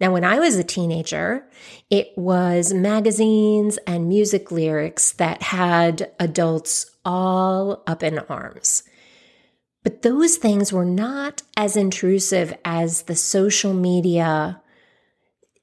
Now, 0.00 0.12
when 0.12 0.24
I 0.24 0.38
was 0.38 0.56
a 0.56 0.64
teenager, 0.64 1.46
it 1.90 2.12
was 2.16 2.74
magazines 2.74 3.78
and 3.86 4.08
music 4.08 4.50
lyrics 4.50 5.12
that 5.12 5.42
had 5.42 6.12
adults 6.20 6.90
all 7.04 7.82
up 7.86 8.02
in 8.02 8.18
arms. 8.18 8.82
But 9.82 10.02
those 10.02 10.36
things 10.36 10.72
were 10.72 10.84
not 10.84 11.42
as 11.56 11.76
intrusive 11.76 12.52
as 12.64 13.02
the 13.02 13.16
social 13.16 13.72
media 13.72 14.60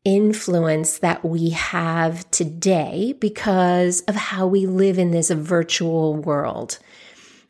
influence 0.06 1.00
that 1.00 1.24
we 1.24 1.52
have 1.52 2.30
today 2.32 3.14
because 3.20 4.02
of 4.02 4.16
how 4.16 4.48
we 4.48 4.66
live 4.66 4.98
in 4.98 5.12
this 5.12 5.30
virtual 5.30 6.16
world. 6.16 6.80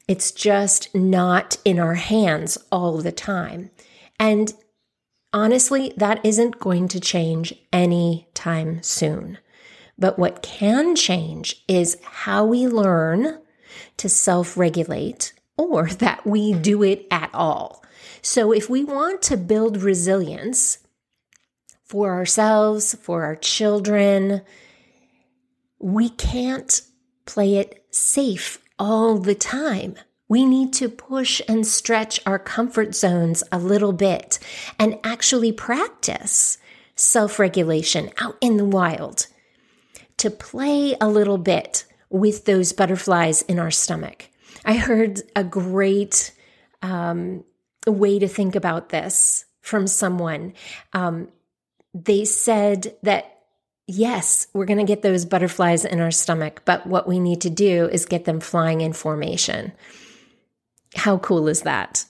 It's 0.07 0.31
just 0.31 0.93
not 0.93 1.57
in 1.63 1.79
our 1.79 1.95
hands 1.95 2.57
all 2.71 2.97
the 2.97 3.11
time. 3.11 3.71
And 4.19 4.53
Honestly, 5.33 5.91
that 5.97 6.23
isn't 6.23 6.59
going 6.59 6.87
to 6.89 6.99
change 6.99 7.55
anytime 7.73 8.83
soon. 8.83 9.39
But 9.97 10.19
what 10.19 10.43
can 10.43 10.95
change 10.95 11.63
is 11.67 11.97
how 12.03 12.45
we 12.45 12.67
learn 12.67 13.39
to 13.97 14.09
self 14.09 14.55
regulate 14.55 15.33
or 15.57 15.87
that 16.03 16.25
we 16.25 16.53
do 16.53 16.83
it 16.83 17.07
at 17.09 17.31
all. 17.33 17.83
So, 18.21 18.51
if 18.51 18.69
we 18.69 18.83
want 18.83 19.21
to 19.23 19.37
build 19.37 19.81
resilience 19.81 20.79
for 21.83 22.13
ourselves, 22.13 22.95
for 22.95 23.23
our 23.23 23.35
children, 23.35 24.41
we 25.79 26.09
can't 26.09 26.81
play 27.25 27.55
it 27.55 27.85
safe 27.91 28.59
all 28.77 29.17
the 29.17 29.35
time. 29.35 29.95
We 30.27 30.45
need 30.45 30.73
to 30.73 30.89
push 30.89 31.41
and 31.47 31.67
stretch 31.67 32.19
our 32.25 32.39
comfort 32.39 32.95
zones 32.95 33.43
a 33.51 33.57
little 33.57 33.93
bit 33.93 34.39
and 34.79 34.99
actually 35.03 35.51
practice 35.51 36.57
self 36.95 37.39
regulation 37.39 38.11
out 38.19 38.37
in 38.41 38.57
the 38.57 38.65
wild 38.65 39.27
to 40.17 40.29
play 40.29 40.95
a 41.01 41.07
little 41.07 41.37
bit 41.37 41.85
with 42.09 42.45
those 42.45 42.73
butterflies 42.73 43.41
in 43.43 43.59
our 43.59 43.71
stomach. 43.71 44.29
I 44.63 44.75
heard 44.75 45.21
a 45.35 45.43
great 45.43 46.31
um, 46.81 47.43
way 47.87 48.19
to 48.19 48.27
think 48.27 48.55
about 48.55 48.89
this 48.89 49.45
from 49.61 49.87
someone. 49.87 50.53
Um, 50.93 51.29
they 51.93 52.25
said 52.25 52.95
that 53.03 53.33
yes, 53.87 54.47
we're 54.53 54.65
going 54.65 54.79
to 54.79 54.85
get 54.85 55.01
those 55.01 55.25
butterflies 55.25 55.85
in 55.85 55.99
our 55.99 56.11
stomach, 56.11 56.61
but 56.65 56.87
what 56.87 57.07
we 57.07 57.19
need 57.19 57.41
to 57.41 57.49
do 57.49 57.89
is 57.91 58.05
get 58.05 58.25
them 58.25 58.39
flying 58.39 58.81
in 58.81 58.93
formation. 58.93 59.73
How 60.95 61.17
cool 61.17 61.47
is 61.47 61.61
that? 61.61 62.05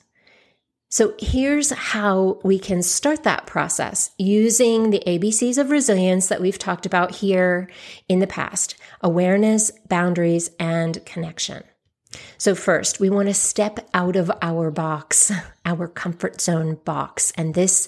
So 0.89 1.15
here's 1.17 1.71
how 1.71 2.39
we 2.43 2.59
can 2.59 2.83
start 2.83 3.23
that 3.23 3.47
process 3.47 4.11
using 4.19 4.91
the 4.91 5.01
ABCs 5.07 5.57
of 5.57 5.71
resilience 5.71 6.27
that 6.27 6.39
we've 6.39 6.59
talked 6.59 6.85
about 6.85 7.15
here 7.15 7.67
in 8.07 8.19
the 8.19 8.27
past 8.27 8.75
awareness, 9.01 9.71
boundaries, 9.89 10.51
and 10.59 11.03
connection. 11.03 11.63
So, 12.37 12.53
first, 12.53 12.99
we 12.99 13.09
want 13.09 13.27
to 13.27 13.33
step 13.33 13.89
out 13.95 14.15
of 14.15 14.31
our 14.43 14.69
box, 14.69 15.31
our 15.65 15.87
comfort 15.87 16.39
zone 16.39 16.77
box. 16.85 17.31
And 17.35 17.55
this 17.55 17.87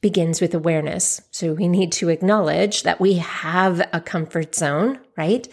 begins 0.00 0.40
with 0.40 0.54
awareness. 0.54 1.20
So 1.30 1.52
we 1.54 1.68
need 1.68 1.92
to 1.92 2.08
acknowledge 2.08 2.84
that 2.84 3.00
we 3.00 3.14
have 3.14 3.86
a 3.92 4.00
comfort 4.00 4.54
zone, 4.54 5.00
right? 5.16 5.48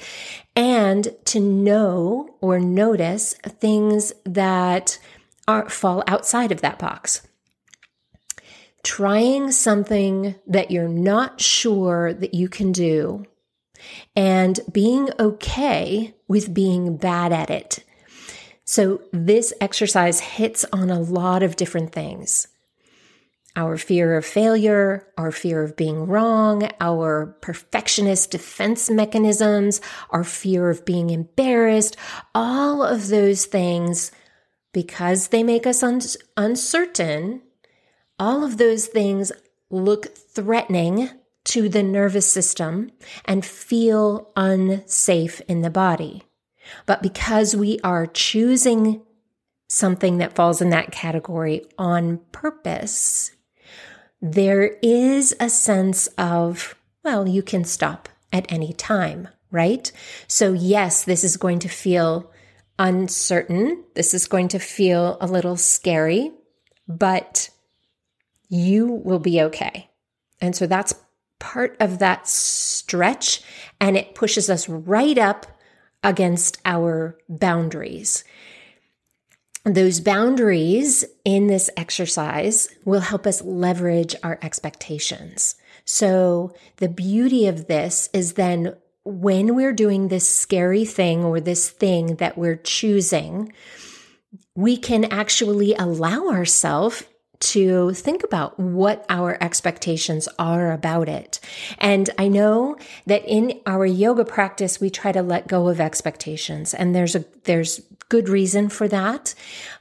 And 0.56 1.10
to 1.26 1.40
know 1.40 2.36
or 2.42 2.60
notice 2.60 3.34
things 3.34 4.14
that 4.24 5.00
are 5.48 5.70
fall 5.70 6.04
outside 6.08 6.52
of 6.52 6.62
that 6.62 6.80
box. 6.80 7.28
Trying 8.84 9.52
something 9.52 10.36
that 10.46 10.70
you're 10.70 10.88
not 10.88 11.42
sure 11.42 12.14
that 12.14 12.36
you 12.36 12.48
can 12.48 12.72
do 12.72 13.26
and 14.16 14.60
being 14.72 15.10
okay 15.20 16.14
with 16.28 16.54
being 16.54 16.98
bad 16.98 17.34
at 17.34 17.50
it. 17.50 17.84
So 18.64 19.02
this 19.12 19.54
exercise 19.60 20.20
hits 20.20 20.66
on 20.72 20.90
a 20.90 21.00
lot 21.00 21.44
of 21.44 21.56
different 21.56 21.92
things 21.92 22.48
our 23.56 23.78
fear 23.78 24.16
of 24.16 24.26
failure, 24.26 25.08
our 25.18 25.32
fear 25.32 25.64
of 25.64 25.76
being 25.76 26.08
wrong, 26.08 26.70
our 26.80 27.38
perfectionist 27.42 28.32
defense 28.32 28.90
mechanisms, 28.90 29.82
our 30.10 30.24
fear 30.24 30.70
of 30.70 30.86
being 30.86 31.10
embarrassed, 31.10 31.96
all 32.34 32.84
of 32.84 33.08
those 33.08 33.46
things, 33.46 34.12
because 34.74 35.30
they 35.30 35.44
make 35.44 35.66
us 35.66 35.82
un- 35.82 36.02
uncertain, 36.36 37.42
all 38.20 38.44
of 38.44 38.58
those 38.58 38.88
things 38.88 39.32
look 39.70 40.16
threatening 40.18 41.10
to 41.46 41.70
the 41.70 41.84
nervous 41.84 42.30
system 42.30 42.92
and 43.24 43.46
feel 43.46 44.32
unsafe 44.36 45.42
in 45.48 45.62
the 45.62 45.70
body. 45.70 46.24
But 46.86 47.02
because 47.02 47.56
we 47.56 47.80
are 47.84 48.08
choosing 48.08 49.04
something 49.68 50.18
that 50.18 50.36
falls 50.36 50.62
in 50.62 50.70
that 50.72 50.92
category 50.92 51.64
on 51.78 52.20
purpose, 52.32 53.32
there 54.32 54.78
is 54.82 55.36
a 55.40 55.50
sense 55.50 56.08
of, 56.18 56.74
well, 57.04 57.28
you 57.28 57.44
can 57.44 57.64
stop 57.64 58.10
at 58.34 58.52
any 58.52 58.74
time, 58.74 59.28
right? 59.52 59.92
So, 60.28 60.52
yes, 60.52 61.04
this 61.04 61.24
is 61.24 61.38
going 61.38 61.60
to 61.60 61.70
feel 61.70 62.32
uncertain. 62.80 63.84
This 63.94 64.16
is 64.16 64.28
going 64.28 64.48
to 64.50 64.60
feel 64.60 65.20
a 65.22 65.28
little 65.28 65.58
scary, 65.58 66.32
but 66.88 67.50
you 68.50 68.88
will 68.88 69.20
be 69.20 69.42
okay. 69.44 69.92
And 70.42 70.56
so 70.56 70.66
that's 70.66 70.96
part 71.38 71.78
of 71.80 72.00
that 72.00 72.28
stretch, 72.28 73.44
and 73.80 73.96
it 73.96 74.16
pushes 74.16 74.50
us 74.50 74.68
right 74.68 75.20
up 75.20 75.46
against 76.04 76.58
our 76.66 77.16
boundaries. 77.30 78.24
Those 79.66 80.00
boundaries 80.00 81.04
in 81.26 81.48
this 81.48 81.72
exercise 81.76 82.70
will 82.86 83.00
help 83.00 83.26
us 83.26 83.42
leverage 83.42 84.16
our 84.22 84.38
expectations. 84.44 85.56
So 85.86 86.54
the 86.78 86.88
beauty 86.88 87.48
of 87.48 87.66
this 87.66 88.08
is 88.14 88.34
then 88.34 88.76
when 89.04 89.56
we're 89.56 89.74
doing 89.74 90.08
this 90.08 90.30
scary 90.30 90.86
thing 90.86 91.24
or 91.24 91.40
this 91.40 91.70
thing 91.70 92.18
that 92.18 92.38
we're 92.38 92.58
choosing, 92.58 93.54
we 94.56 94.78
can 94.78 95.06
actually 95.06 95.74
allow 95.74 96.30
ourselves 96.30 97.04
to 97.40 97.92
think 97.94 98.24
about 98.24 98.60
what 98.60 99.06
our 99.10 99.38
expectations 99.42 100.28
are 100.40 100.72
about 100.72 101.10
it. 101.10 101.40
And 101.78 102.10
I 102.18 102.28
know 102.28 102.78
that 103.06 103.26
in 103.26 103.60
our 103.66 103.86
yoga 103.86 104.26
practice, 104.26 104.80
we 104.80 104.90
try 104.90 105.12
to 105.12 105.22
let 105.22 105.48
go 105.48 105.68
of 105.68 105.80
expectations 105.80 106.74
and 106.74 106.96
there's 106.96 107.16
a, 107.16 107.26
there's 107.44 107.82
good 108.10 108.30
reason 108.30 108.70
for 108.70 108.88
that. 108.88 109.34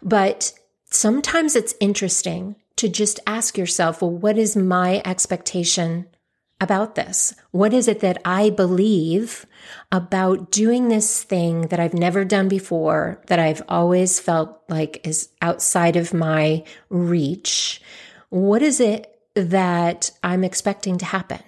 But 0.03 0.53
sometimes 0.87 1.57
it's 1.57 1.75
interesting 1.81 2.57
to 2.77 2.89
just 2.89 3.21
ask 3.27 3.57
yourself, 3.57 4.03
well, 4.03 4.11
what 4.11 4.37
is 4.37 4.57
my 4.57 5.01
expectation 5.05 6.07
about 6.61 6.95
this? 6.95 7.35
What 7.51 7.73
is 7.73 7.89
it 7.89 8.01
that 8.01 8.21
I 8.25 8.51
believe 8.51 9.47
about 9.91 10.51
doing 10.51 10.89
this 10.89 11.23
thing 11.23 11.63
that 11.69 11.81
I've 11.81 11.95
never 11.95 12.25
done 12.25 12.49
before, 12.49 13.21
that 13.27 13.39
I've 13.39 13.63
always 13.69 14.21
felt 14.21 14.63
like 14.69 15.07
is 15.07 15.29
outside 15.43 15.97
of 15.97 16.15
my 16.15 16.65
reach? 16.89 17.83
What 18.31 18.63
is 18.63 18.81
it 18.81 19.11
that 19.35 20.11
I'm 20.23 20.45
expecting 20.45 20.99
to 20.99 21.05
happen? 21.05 21.41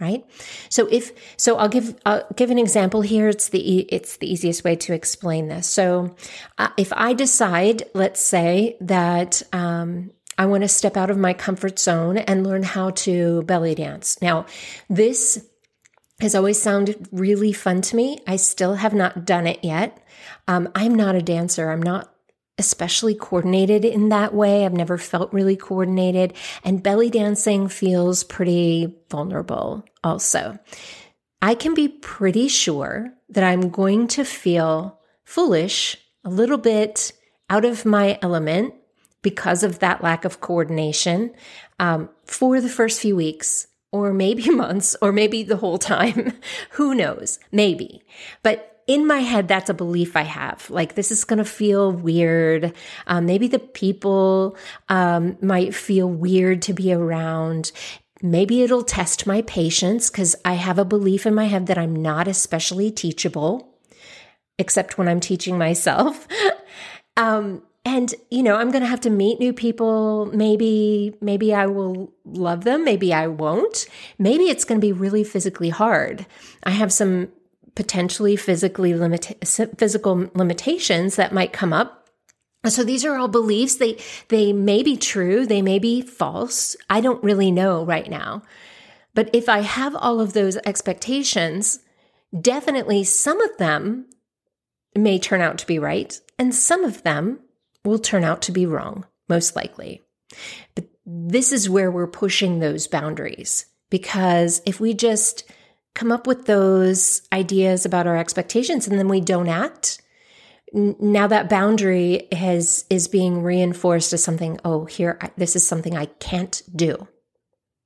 Right. 0.00 0.24
So 0.70 0.86
if, 0.90 1.12
so 1.36 1.56
I'll 1.56 1.68
give, 1.68 1.94
I'll 2.06 2.26
give 2.34 2.50
an 2.50 2.58
example 2.58 3.02
here. 3.02 3.28
It's 3.28 3.50
the, 3.50 3.80
it's 3.80 4.16
the 4.16 4.32
easiest 4.32 4.64
way 4.64 4.74
to 4.76 4.94
explain 4.94 5.48
this. 5.48 5.68
So 5.68 6.16
uh, 6.56 6.68
if 6.78 6.90
I 6.94 7.12
decide, 7.12 7.82
let's 7.92 8.22
say 8.22 8.78
that, 8.80 9.42
um, 9.52 10.10
I 10.40 10.46
want 10.46 10.62
to 10.62 10.68
step 10.68 10.96
out 10.96 11.10
of 11.10 11.18
my 11.18 11.34
comfort 11.34 11.78
zone 11.78 12.16
and 12.16 12.46
learn 12.46 12.62
how 12.62 12.92
to 13.04 13.42
belly 13.42 13.74
dance. 13.74 14.16
Now, 14.22 14.46
this 14.88 15.46
has 16.18 16.34
always 16.34 16.60
sounded 16.60 17.06
really 17.12 17.52
fun 17.52 17.82
to 17.82 17.96
me. 17.96 18.20
I 18.26 18.36
still 18.36 18.76
have 18.76 18.94
not 18.94 19.26
done 19.26 19.46
it 19.46 19.62
yet. 19.62 20.02
Um, 20.48 20.70
I'm 20.74 20.94
not 20.94 21.14
a 21.14 21.20
dancer. 21.20 21.70
I'm 21.70 21.82
not 21.82 22.10
especially 22.56 23.14
coordinated 23.14 23.84
in 23.84 24.08
that 24.08 24.32
way. 24.32 24.64
I've 24.64 24.72
never 24.72 24.96
felt 24.96 25.30
really 25.30 25.56
coordinated. 25.56 26.32
And 26.64 26.82
belly 26.82 27.10
dancing 27.10 27.68
feels 27.68 28.24
pretty 28.24 28.96
vulnerable 29.10 29.84
also. 30.02 30.58
I 31.42 31.54
can 31.54 31.74
be 31.74 31.88
pretty 31.88 32.48
sure 32.48 33.12
that 33.28 33.44
I'm 33.44 33.68
going 33.68 34.08
to 34.08 34.24
feel 34.24 35.00
foolish, 35.22 35.98
a 36.24 36.30
little 36.30 36.56
bit 36.56 37.12
out 37.50 37.66
of 37.66 37.84
my 37.84 38.18
element 38.22 38.72
because 39.22 39.62
of 39.62 39.78
that 39.80 40.02
lack 40.02 40.24
of 40.24 40.40
coordination 40.40 41.32
um, 41.78 42.08
for 42.24 42.60
the 42.60 42.68
first 42.68 43.00
few 43.00 43.16
weeks 43.16 43.66
or 43.92 44.12
maybe 44.12 44.50
months 44.50 44.96
or 45.02 45.12
maybe 45.12 45.42
the 45.42 45.56
whole 45.56 45.78
time. 45.78 46.32
Who 46.72 46.94
knows? 46.94 47.38
Maybe. 47.52 48.02
But 48.42 48.82
in 48.86 49.06
my 49.06 49.18
head, 49.18 49.46
that's 49.46 49.70
a 49.70 49.74
belief 49.74 50.16
I 50.16 50.22
have. 50.22 50.68
Like, 50.68 50.94
this 50.94 51.12
is 51.12 51.24
going 51.24 51.38
to 51.38 51.44
feel 51.44 51.92
weird. 51.92 52.74
Um, 53.06 53.26
maybe 53.26 53.46
the 53.46 53.60
people 53.60 54.56
um, 54.88 55.36
might 55.40 55.74
feel 55.74 56.08
weird 56.10 56.62
to 56.62 56.72
be 56.72 56.92
around. 56.92 57.70
Maybe 58.20 58.62
it'll 58.62 58.82
test 58.82 59.26
my 59.26 59.42
patience 59.42 60.10
because 60.10 60.34
I 60.44 60.54
have 60.54 60.78
a 60.78 60.84
belief 60.84 61.24
in 61.24 61.34
my 61.34 61.44
head 61.44 61.66
that 61.66 61.78
I'm 61.78 61.94
not 61.94 62.26
especially 62.26 62.90
teachable, 62.90 63.78
except 64.58 64.98
when 64.98 65.06
I'm 65.06 65.20
teaching 65.20 65.56
myself. 65.56 66.26
um, 67.16 67.62
and 67.84 68.14
you 68.30 68.42
know 68.42 68.56
i'm 68.56 68.70
going 68.70 68.82
to 68.82 68.88
have 68.88 69.00
to 69.00 69.10
meet 69.10 69.40
new 69.40 69.52
people. 69.52 70.26
Maybe 70.26 71.14
maybe 71.20 71.54
i 71.54 71.66
will 71.66 72.12
love 72.24 72.64
them 72.64 72.84
maybe 72.84 73.12
i 73.12 73.26
won't. 73.26 73.86
Maybe 74.18 74.44
it's 74.44 74.64
going 74.64 74.80
to 74.80 74.86
be 74.86 74.92
really 74.92 75.24
physically 75.24 75.70
hard. 75.70 76.26
I 76.62 76.70
have 76.70 76.92
some 76.92 77.28
potentially 77.74 78.36
physically 78.36 78.94
limit 78.94 79.38
physical 79.78 80.30
limitations 80.34 81.16
that 81.16 81.32
might 81.32 81.52
come 81.52 81.72
up. 81.72 82.08
So 82.66 82.84
these 82.84 83.06
are 83.06 83.16
all 83.16 83.28
beliefs. 83.28 83.76
They 83.76 83.98
they 84.28 84.52
may 84.52 84.82
be 84.82 84.96
true 84.96 85.46
they 85.46 85.62
may 85.62 85.78
be 85.78 86.02
false. 86.02 86.76
I 86.88 87.00
don't 87.00 87.24
really 87.24 87.50
know 87.50 87.84
right 87.84 88.08
now. 88.08 88.42
But 89.14 89.30
if 89.32 89.48
i 89.48 89.60
have 89.60 89.94
all 89.96 90.20
of 90.20 90.32
those 90.32 90.56
expectations 90.58 91.80
definitely 92.38 93.02
some 93.02 93.40
of 93.40 93.56
them 93.58 94.06
may 94.94 95.18
turn 95.18 95.40
out 95.40 95.58
to 95.58 95.66
be 95.66 95.78
right 95.78 96.20
and 96.38 96.54
some 96.54 96.84
of 96.84 97.02
them 97.02 97.40
will 97.84 97.98
turn 97.98 98.24
out 98.24 98.42
to 98.42 98.52
be 98.52 98.66
wrong, 98.66 99.06
most 99.28 99.56
likely. 99.56 100.02
But 100.74 100.86
this 101.06 101.52
is 101.52 101.70
where 101.70 101.90
we're 101.90 102.06
pushing 102.06 102.58
those 102.58 102.86
boundaries 102.86 103.66
because 103.90 104.62
if 104.64 104.80
we 104.80 104.94
just 104.94 105.44
come 105.94 106.12
up 106.12 106.26
with 106.26 106.46
those 106.46 107.22
ideas 107.32 107.84
about 107.84 108.06
our 108.06 108.16
expectations 108.16 108.86
and 108.86 108.98
then 108.98 109.08
we 109.08 109.20
don't 109.20 109.48
act, 109.48 110.00
now 110.72 111.26
that 111.26 111.48
boundary 111.48 112.28
has 112.32 112.84
is 112.90 113.08
being 113.08 113.42
reinforced 113.42 114.12
as 114.12 114.22
something 114.22 114.58
oh 114.64 114.84
here 114.84 115.18
this 115.36 115.56
is 115.56 115.66
something 115.66 115.96
i 115.96 116.06
can't 116.06 116.62
do 116.74 117.08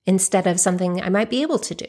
instead 0.07 0.47
of 0.47 0.61
something 0.61 1.01
i 1.01 1.09
might 1.09 1.31
be 1.31 1.43
able 1.43 1.59
to 1.59 1.75
do 1.75 1.87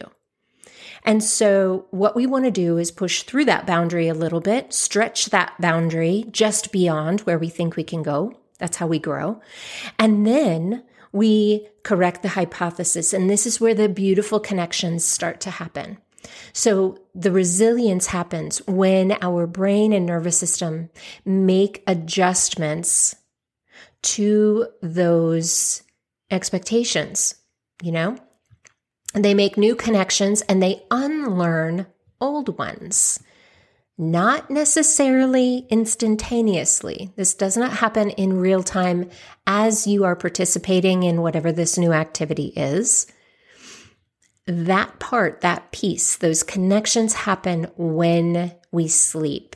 and 1.05 1.23
so, 1.23 1.85
what 1.91 2.15
we 2.15 2.25
want 2.25 2.45
to 2.45 2.51
do 2.51 2.77
is 2.77 2.91
push 2.91 3.23
through 3.23 3.45
that 3.45 3.67
boundary 3.67 4.07
a 4.07 4.13
little 4.13 4.41
bit, 4.41 4.73
stretch 4.73 5.27
that 5.27 5.53
boundary 5.59 6.25
just 6.31 6.71
beyond 6.71 7.21
where 7.21 7.37
we 7.37 7.47
think 7.47 7.75
we 7.75 7.83
can 7.83 8.01
go. 8.01 8.33
That's 8.57 8.77
how 8.77 8.87
we 8.87 8.99
grow. 8.99 9.39
And 9.99 10.25
then 10.25 10.83
we 11.11 11.67
correct 11.83 12.23
the 12.23 12.29
hypothesis. 12.29 13.13
And 13.13 13.29
this 13.29 13.45
is 13.45 13.61
where 13.61 13.75
the 13.75 13.87
beautiful 13.87 14.39
connections 14.39 15.05
start 15.05 15.39
to 15.41 15.51
happen. 15.51 15.99
So 16.53 16.97
the 17.13 17.31
resilience 17.31 18.07
happens 18.07 18.57
when 18.67 19.15
our 19.21 19.45
brain 19.45 19.93
and 19.93 20.05
nervous 20.05 20.39
system 20.39 20.89
make 21.23 21.83
adjustments 21.85 23.15
to 24.01 24.67
those 24.81 25.83
expectations, 26.31 27.35
you 27.83 27.91
know? 27.91 28.17
They 29.15 29.33
make 29.33 29.57
new 29.57 29.75
connections 29.75 30.41
and 30.41 30.61
they 30.61 30.83
unlearn 30.91 31.87
old 32.21 32.57
ones. 32.57 33.19
not 33.97 34.49
necessarily 34.49 35.65
instantaneously. 35.69 37.11
This 37.15 37.33
does 37.33 37.55
not 37.55 37.71
happen 37.71 38.09
in 38.11 38.39
real 38.39 38.61
time 38.61 39.09
as 39.47 39.87
you 39.87 40.03
are 40.03 40.15
participating 40.15 41.03
in 41.03 41.21
whatever 41.21 41.51
this 41.51 41.77
new 41.77 41.93
activity 41.93 42.47
is. 42.55 43.07
That 44.47 44.99
part, 44.99 45.41
that 45.41 45.71
piece, 45.71 46.17
those 46.17 46.43
connections 46.43 47.13
happen 47.13 47.67
when 47.77 48.53
we 48.71 48.87
sleep. 48.87 49.55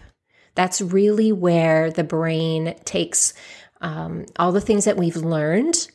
That's 0.55 0.81
really 0.81 1.31
where 1.31 1.91
the 1.91 2.03
brain 2.03 2.75
takes 2.85 3.33
um, 3.81 4.25
all 4.37 4.51
the 4.51 4.61
things 4.61 4.85
that 4.85 4.97
we've 4.97 5.15
learned 5.15 5.87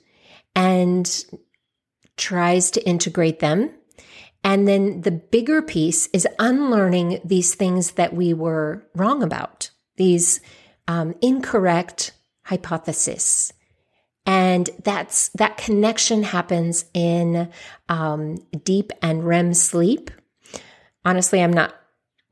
and 0.55 1.25
tries 2.17 2.71
to 2.73 2.87
integrate 2.87 3.41
them 3.41 3.71
and 4.45 4.69
then 4.69 5.01
the 5.01 5.11
bigger 5.11 5.63
piece 5.63 6.07
is 6.09 6.29
unlearning 6.39 7.21
these 7.25 7.55
things 7.55 7.93
that 7.93 8.13
we 8.13 8.35
were 8.35 8.87
wrong 8.95 9.23
about, 9.23 9.71
these 9.97 10.41
um, 10.87 11.15
incorrect 11.23 12.13
hypotheses. 12.43 13.55
And 14.27 14.69
that's 14.85 15.31
that 15.31 15.57
connection 15.57 16.23
happens 16.23 16.85
in 16.93 17.51
um, 17.89 18.37
deep 18.65 18.93
and 19.03 19.25
REM 19.25 19.55
sleep. 19.55 20.11
Honestly, 21.07 21.43
I'm 21.43 21.53
not 21.53 21.75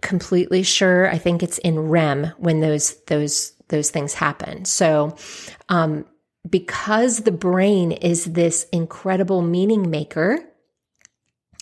completely 0.02 0.62
sure. 0.62 1.10
I 1.10 1.18
think 1.18 1.42
it's 1.42 1.58
in 1.58 1.78
REM 1.78 2.32
when 2.36 2.60
those 2.60 3.02
those 3.04 3.52
those 3.68 3.90
things 3.90 4.12
happen. 4.14 4.66
So, 4.66 5.16
um, 5.70 6.04
because 6.48 7.18
the 7.18 7.32
brain 7.32 7.92
is 7.92 8.24
this 8.24 8.66
incredible 8.72 9.42
meaning 9.42 9.90
maker, 9.90 10.38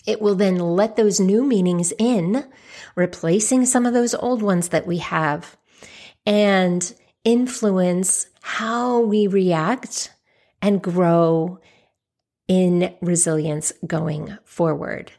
it 0.05 0.21
will 0.21 0.35
then 0.35 0.57
let 0.57 0.95
those 0.95 1.19
new 1.19 1.43
meanings 1.45 1.93
in, 1.97 2.45
replacing 2.95 3.65
some 3.65 3.85
of 3.85 3.93
those 3.93 4.15
old 4.15 4.41
ones 4.41 4.69
that 4.69 4.87
we 4.87 4.97
have, 4.97 5.57
and 6.25 6.93
influence 7.23 8.27
how 8.41 8.99
we 9.01 9.27
react 9.27 10.11
and 10.61 10.81
grow 10.81 11.59
in 12.47 12.93
resilience 13.01 13.71
going 13.85 14.37
forward. 14.43 15.11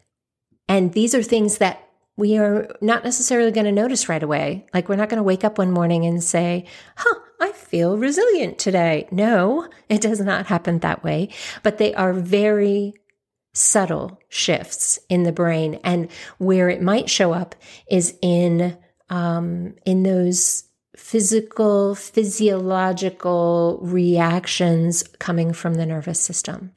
And 0.69 0.93
these 0.93 1.15
are 1.15 1.23
things 1.23 1.59
that 1.59 1.89
we 2.23 2.39
are 2.39 2.69
not 2.81 3.03
necessarily 3.03 3.51
going 3.51 3.65
to 3.65 3.73
notice 3.73 4.09
right 4.09 4.23
away. 4.23 4.65
Like 4.73 4.89
we're 4.89 4.95
not 4.95 5.09
going 5.09 5.17
to 5.17 5.25
wake 5.25 5.43
up 5.43 5.59
one 5.59 5.73
morning 5.73 6.07
and 6.07 6.23
say, 6.23 6.67
huh, 6.95 7.19
I 7.41 7.51
feel 7.51 7.99
resilient 7.99 8.61
today. 8.61 9.09
No, 9.11 9.69
it 9.89 10.01
does 10.01 10.21
not 10.21 10.47
happen 10.47 10.79
that 10.79 11.03
way, 11.03 11.31
but 11.65 11.79
they 11.79 11.93
are 11.95 12.13
very 12.13 12.95
subtle 13.55 14.21
shifts 14.29 15.01
in 15.09 15.25
the 15.25 15.33
brain. 15.33 15.81
And 15.83 16.09
where 16.39 16.69
it 16.69 16.81
might 16.81 17.11
show 17.11 17.33
up 17.33 17.57
is 17.91 18.17
in, 18.23 18.79
um, 19.11 19.75
in 19.85 20.05
those 20.05 20.63
physical, 20.95 21.97
physiological 21.97 23.81
reactions 23.83 25.03
coming 25.19 25.53
from 25.53 25.75
the 25.75 25.87
nervous 25.87 26.21
system. 26.21 26.73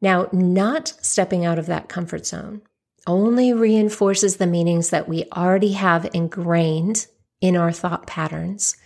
Now, 0.00 0.28
not 0.30 0.94
stepping 1.00 1.44
out 1.44 1.58
of 1.58 1.66
that 1.66 1.88
comfort 1.88 2.26
zone 2.26 2.62
only 3.06 3.52
reinforces 3.52 4.36
the 4.36 4.46
meanings 4.46 4.90
that 4.90 5.08
we 5.08 5.24
already 5.32 5.72
have 5.72 6.08
ingrained 6.14 7.06
in 7.40 7.56
our 7.56 7.72
thought 7.72 8.06
patterns 8.06 8.76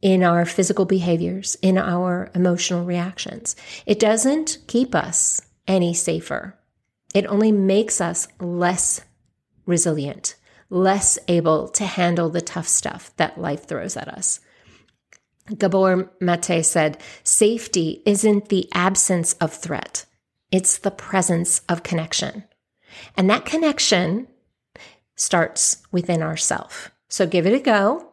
in 0.00 0.22
our 0.22 0.44
physical 0.44 0.84
behaviors, 0.84 1.56
in 1.62 1.76
our 1.76 2.30
emotional 2.34 2.84
reactions. 2.84 3.56
It 3.86 3.98
doesn't 3.98 4.58
keep 4.66 4.94
us 4.94 5.40
any 5.66 5.92
safer. 5.92 6.58
It 7.14 7.26
only 7.26 7.52
makes 7.52 8.00
us 8.00 8.28
less 8.38 9.00
resilient, 9.66 10.36
less 10.70 11.18
able 11.26 11.68
to 11.68 11.84
handle 11.84 12.30
the 12.30 12.40
tough 12.40 12.68
stuff 12.68 13.12
that 13.16 13.40
life 13.40 13.66
throws 13.66 13.96
at 13.96 14.08
us. 14.08 14.40
Gabor 15.56 16.10
Mate 16.20 16.64
said, 16.64 16.98
safety 17.24 18.02
isn't 18.04 18.50
the 18.50 18.68
absence 18.74 19.32
of 19.34 19.52
threat. 19.52 20.04
It's 20.52 20.78
the 20.78 20.90
presence 20.90 21.60
of 21.68 21.82
connection. 21.82 22.44
And 23.16 23.28
that 23.30 23.44
connection 23.44 24.28
starts 25.16 25.82
within 25.90 26.22
ourself. 26.22 26.90
So 27.08 27.26
give 27.26 27.46
it 27.46 27.54
a 27.54 27.60
go. 27.60 28.12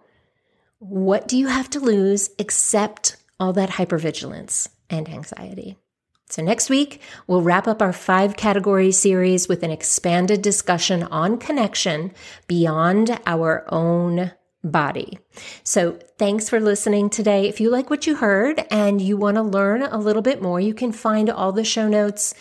What 0.80 1.28
do 1.28 1.38
you 1.38 1.48
have 1.48 1.70
to 1.72 1.80
lose 1.80 2.30
except 2.38 3.18
all 3.40 3.54
that 3.54 3.72
hypervigilance 3.72 4.68
and 4.90 5.10
anxiety? 5.10 5.78
So, 6.28 6.42
next 6.42 6.72
week, 6.72 7.02
we'll 7.28 7.44
wrap 7.44 7.68
up 7.68 7.84
our 7.84 7.94
five 7.94 8.36
category 8.36 8.92
series 8.92 9.48
with 9.48 9.62
an 9.62 9.70
expanded 9.70 10.42
discussion 10.42 11.04
on 11.04 11.38
connection 11.38 12.14
beyond 12.48 13.20
our 13.28 13.64
own 13.72 14.32
body. 14.64 15.20
So, 15.64 16.00
thanks 16.18 16.50
for 16.50 16.60
listening 16.60 17.12
today. 17.12 17.48
If 17.48 17.62
you 17.62 17.70
like 17.70 17.92
what 17.92 18.08
you 18.08 18.16
heard 18.16 18.66
and 18.72 19.00
you 19.00 19.18
want 19.18 19.36
to 19.36 19.44
learn 19.44 19.84
a 19.84 20.00
little 20.00 20.24
bit 20.24 20.42
more, 20.42 20.60
you 20.60 20.74
can 20.74 20.92
find 20.92 21.30
all 21.30 21.52
the 21.52 21.64
show 21.64 21.88
notes 21.88 22.34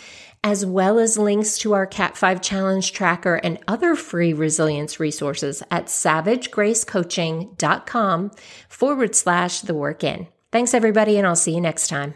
as 0.44 0.64
well 0.66 1.00
as 1.00 1.18
links 1.18 1.58
to 1.58 1.72
our 1.72 1.86
Cat 1.86 2.16
5 2.16 2.40
Challenge 2.42 2.92
tracker 2.92 3.34
and 3.36 3.58
other 3.66 3.96
free 3.96 4.34
resilience 4.34 5.00
resources 5.00 5.62
at 5.70 5.86
savagegracecoaching.com 5.86 8.30
forward 8.68 9.16
slash 9.16 9.62
the 9.62 9.74
work 9.74 10.04
in. 10.04 10.28
Thanks, 10.52 10.74
everybody, 10.74 11.16
and 11.16 11.26
I'll 11.26 11.34
see 11.34 11.54
you 11.54 11.62
next 11.62 11.88
time. 11.88 12.12